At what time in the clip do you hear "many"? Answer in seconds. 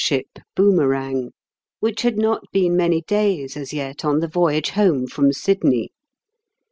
2.75-3.01